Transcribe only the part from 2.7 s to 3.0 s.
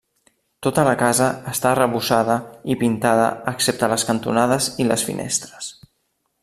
i